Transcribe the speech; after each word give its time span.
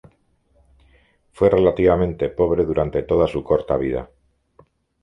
Fue 1.31 1.51
relativamente 1.51 2.29
pobre 2.29 2.65
durante 2.65 3.03
toda 3.03 3.27
su 3.27 3.43
corta 3.43 3.77
vida. 3.77 4.09